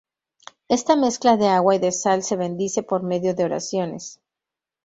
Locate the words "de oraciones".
3.35-4.19